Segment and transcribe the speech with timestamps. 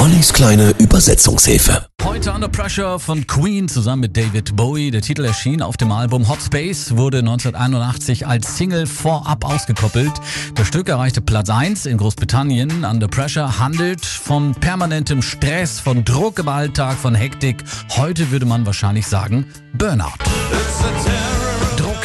[0.00, 1.86] Ollis kleine Übersetzungshilfe.
[2.02, 4.90] Heute Under Pressure von Queen zusammen mit David Bowie.
[4.90, 10.12] Der Titel erschien auf dem Album Hot Space, wurde 1981 als Single vorab ausgekoppelt.
[10.54, 12.86] Das Stück erreichte Platz 1 in Großbritannien.
[12.86, 17.62] Under Pressure handelt von permanentem Stress, von Druck im Alltag, von Hektik.
[17.90, 19.44] Heute würde man wahrscheinlich sagen
[19.74, 20.14] Burnout.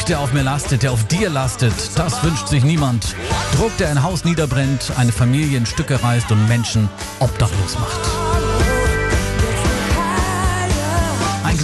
[0.06, 3.16] Druck, der auf mir lastet, der auf dir lastet, das wünscht sich niemand.
[3.56, 6.88] Druck, der ein Haus niederbrennt, eine Familie in Stücke reißt und Menschen
[7.18, 8.25] obdachlos macht.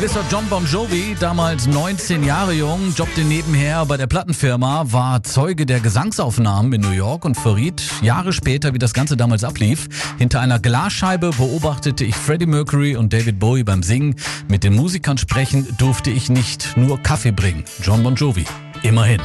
[0.02, 5.64] Gewisser John Bon Jovi, damals 19 Jahre jung, jobbte nebenher bei der Plattenfirma, war Zeuge
[5.64, 9.88] der Gesangsaufnahmen in New York und verriet Jahre später, wie das Ganze damals ablief.
[10.18, 14.16] Hinter einer Glasscheibe beobachtete ich Freddie Mercury und David Bowie beim Singen.
[14.48, 17.62] Mit den Musikern sprechen durfte ich nicht, nur Kaffee bringen.
[17.80, 18.44] John Bon Jovi,
[18.82, 19.20] immerhin.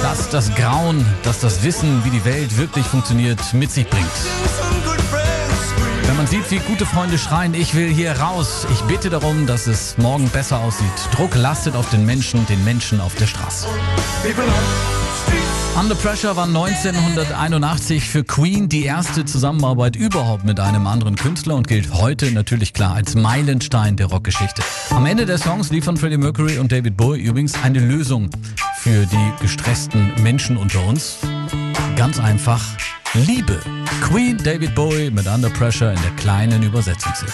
[0.00, 4.06] Dass das Grauen, dass das Wissen, wie die Welt wirklich funktioniert, mit sich bringt.
[6.14, 8.68] Wenn man sieht, wie gute Freunde schreien, ich will hier raus.
[8.72, 10.86] Ich bitte darum, dass es morgen besser aussieht.
[11.12, 13.66] Druck lastet auf den Menschen, den Menschen auf der Straße.
[15.76, 21.66] Under Pressure war 1981 für Queen die erste Zusammenarbeit überhaupt mit einem anderen Künstler und
[21.66, 24.62] gilt heute natürlich klar als Meilenstein der Rockgeschichte.
[24.90, 28.30] Am Ende der Songs liefern Freddie Mercury und David Bowie übrigens eine Lösung
[28.78, 31.16] für die gestressten Menschen unter uns.
[31.96, 32.62] Ganz einfach
[33.14, 33.60] Liebe.
[34.02, 37.32] Queen David Bowie mit Under Pressure in der kleinen Übersetzungshilfe.